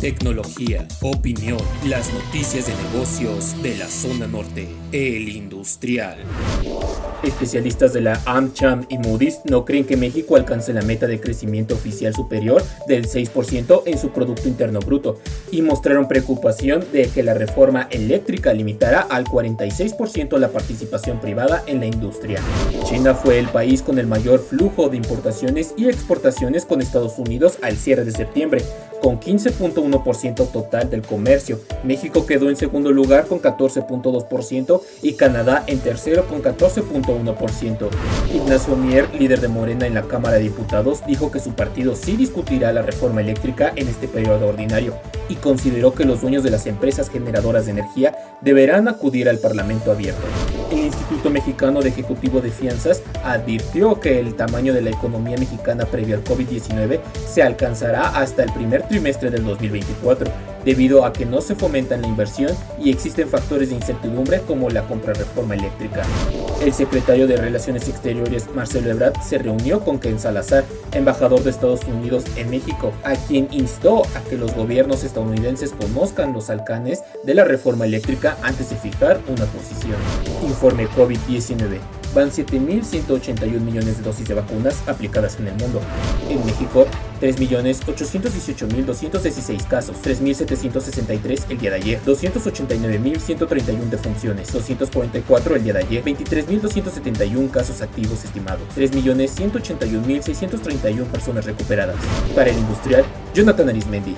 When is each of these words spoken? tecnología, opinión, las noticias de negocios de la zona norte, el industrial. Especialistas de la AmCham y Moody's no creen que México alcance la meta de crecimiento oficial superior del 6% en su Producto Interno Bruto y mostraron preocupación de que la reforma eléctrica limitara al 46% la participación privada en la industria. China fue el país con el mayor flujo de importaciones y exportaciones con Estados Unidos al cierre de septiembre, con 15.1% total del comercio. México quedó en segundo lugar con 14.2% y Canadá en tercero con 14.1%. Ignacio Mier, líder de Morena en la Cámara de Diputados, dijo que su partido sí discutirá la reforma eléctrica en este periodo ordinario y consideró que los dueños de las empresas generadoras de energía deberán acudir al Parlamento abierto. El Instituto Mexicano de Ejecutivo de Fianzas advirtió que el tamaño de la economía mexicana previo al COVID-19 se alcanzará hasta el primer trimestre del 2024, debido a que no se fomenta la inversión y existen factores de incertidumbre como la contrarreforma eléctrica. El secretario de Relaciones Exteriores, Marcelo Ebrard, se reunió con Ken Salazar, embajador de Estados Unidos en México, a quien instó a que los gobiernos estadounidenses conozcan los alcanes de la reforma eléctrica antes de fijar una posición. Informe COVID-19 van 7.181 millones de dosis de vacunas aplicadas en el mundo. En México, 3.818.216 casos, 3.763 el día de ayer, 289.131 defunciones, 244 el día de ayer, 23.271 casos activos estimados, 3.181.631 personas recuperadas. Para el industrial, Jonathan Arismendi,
tecnología, 0.00 0.86
opinión, 1.00 1.58
las 1.86 2.12
noticias 2.12 2.66
de 2.66 2.74
negocios 2.90 3.60
de 3.62 3.76
la 3.78 3.86
zona 3.86 4.26
norte, 4.26 4.68
el 4.92 5.28
industrial. 5.28 6.18
Especialistas 7.22 7.94
de 7.94 8.02
la 8.02 8.20
AmCham 8.26 8.84
y 8.90 8.98
Moody's 8.98 9.40
no 9.44 9.64
creen 9.64 9.86
que 9.86 9.96
México 9.96 10.36
alcance 10.36 10.72
la 10.74 10.82
meta 10.82 11.06
de 11.06 11.18
crecimiento 11.18 11.74
oficial 11.74 12.14
superior 12.14 12.62
del 12.86 13.08
6% 13.08 13.82
en 13.86 13.98
su 13.98 14.10
Producto 14.10 14.48
Interno 14.48 14.80
Bruto 14.80 15.18
y 15.50 15.62
mostraron 15.62 16.08
preocupación 16.08 16.84
de 16.92 17.08
que 17.08 17.22
la 17.22 17.32
reforma 17.32 17.88
eléctrica 17.90 18.52
limitara 18.52 19.00
al 19.00 19.24
46% 19.24 20.38
la 20.38 20.50
participación 20.50 21.20
privada 21.20 21.64
en 21.66 21.80
la 21.80 21.86
industria. 21.86 22.40
China 22.84 23.14
fue 23.14 23.38
el 23.38 23.48
país 23.48 23.82
con 23.82 23.98
el 23.98 24.06
mayor 24.06 24.40
flujo 24.40 24.90
de 24.90 24.98
importaciones 24.98 25.72
y 25.78 25.88
exportaciones 25.88 26.66
con 26.66 26.82
Estados 26.82 27.18
Unidos 27.18 27.58
al 27.62 27.76
cierre 27.76 28.04
de 28.04 28.12
septiembre, 28.12 28.62
con 29.06 29.20
15.1% 29.20 30.50
total 30.50 30.90
del 30.90 31.02
comercio. 31.02 31.60
México 31.84 32.26
quedó 32.26 32.50
en 32.50 32.56
segundo 32.56 32.90
lugar 32.90 33.28
con 33.28 33.40
14.2% 33.40 34.80
y 35.00 35.12
Canadá 35.12 35.62
en 35.68 35.78
tercero 35.78 36.26
con 36.26 36.42
14.1%. 36.42 37.88
Ignacio 38.34 38.74
Mier, 38.74 39.08
líder 39.14 39.40
de 39.40 39.46
Morena 39.46 39.86
en 39.86 39.94
la 39.94 40.02
Cámara 40.02 40.38
de 40.38 40.42
Diputados, 40.42 41.06
dijo 41.06 41.30
que 41.30 41.38
su 41.38 41.52
partido 41.52 41.94
sí 41.94 42.16
discutirá 42.16 42.72
la 42.72 42.82
reforma 42.82 43.20
eléctrica 43.20 43.72
en 43.76 43.86
este 43.86 44.08
periodo 44.08 44.48
ordinario 44.48 44.96
y 45.28 45.36
consideró 45.36 45.94
que 45.94 46.04
los 46.04 46.20
dueños 46.20 46.42
de 46.42 46.50
las 46.50 46.66
empresas 46.66 47.08
generadoras 47.08 47.66
de 47.66 47.70
energía 47.70 48.18
deberán 48.40 48.88
acudir 48.88 49.28
al 49.28 49.38
Parlamento 49.38 49.92
abierto. 49.92 50.26
El 50.70 50.78
Instituto 50.78 51.30
Mexicano 51.30 51.80
de 51.80 51.90
Ejecutivo 51.90 52.40
de 52.40 52.50
Fianzas 52.50 53.02
advirtió 53.24 54.00
que 54.00 54.18
el 54.18 54.34
tamaño 54.34 54.74
de 54.74 54.82
la 54.82 54.90
economía 54.90 55.36
mexicana 55.38 55.86
previo 55.86 56.16
al 56.16 56.24
COVID-19 56.24 57.00
se 57.26 57.42
alcanzará 57.42 58.08
hasta 58.08 58.42
el 58.42 58.52
primer 58.52 58.82
trimestre 58.88 59.30
del 59.30 59.44
2024, 59.44 60.30
debido 60.66 61.04
a 61.04 61.12
que 61.12 61.24
no 61.24 61.40
se 61.40 61.54
fomenta 61.54 61.96
la 61.96 62.08
inversión 62.08 62.50
y 62.82 62.90
existen 62.90 63.28
factores 63.28 63.68
de 63.70 63.76
incertidumbre 63.76 64.42
como 64.42 64.68
la 64.68 64.82
contrarreforma 64.82 65.54
eléctrica. 65.54 66.02
El 66.60 66.74
secretario 66.74 67.28
de 67.28 67.36
Relaciones 67.36 67.88
Exteriores, 67.88 68.52
Marcelo 68.52 68.90
Ebrard, 68.90 69.14
se 69.22 69.38
reunió 69.38 69.80
con 69.80 70.00
Ken 70.00 70.18
Salazar, 70.18 70.64
embajador 70.92 71.44
de 71.44 71.50
Estados 71.50 71.84
Unidos 71.84 72.24
en 72.34 72.50
México, 72.50 72.92
a 73.04 73.14
quien 73.14 73.48
instó 73.52 74.02
a 74.16 74.20
que 74.28 74.36
los 74.36 74.54
gobiernos 74.54 75.04
estadounidenses 75.04 75.70
conozcan 75.70 76.32
los 76.32 76.50
alcanes 76.50 77.04
de 77.22 77.34
la 77.34 77.44
reforma 77.44 77.86
eléctrica 77.86 78.36
antes 78.42 78.70
de 78.70 78.76
fijar 78.76 79.20
una 79.28 79.44
posición. 79.46 79.96
Informe 80.42 80.88
COVID-19 80.88 81.78
van 82.16 82.30
7.181 82.30 83.60
millones 83.60 83.98
de 83.98 84.02
dosis 84.02 84.26
de 84.26 84.32
vacunas 84.32 84.82
aplicadas 84.88 85.38
en 85.38 85.48
el 85.48 85.54
mundo. 85.56 85.82
En 86.30 86.42
México, 86.46 86.86
3.818.216 87.20 89.68
casos, 89.68 89.98
3.763 90.02 91.50
el 91.50 91.58
día 91.58 91.68
de 91.70 91.76
ayer, 91.76 92.00
289.131 92.04 93.90
defunciones, 93.90 94.50
244 94.50 95.56
el 95.56 95.64
día 95.64 95.74
de 95.74 95.80
ayer, 95.80 96.02
23.271 96.02 97.50
casos 97.50 97.82
activos 97.82 98.24
estimados, 98.24 98.66
3.181.631 98.74 101.04
personas 101.04 101.44
recuperadas. 101.44 101.96
Para 102.34 102.48
el 102.48 102.56
industrial, 102.56 103.04
Jonathan 103.34 103.68
Arismendi, 103.68 104.16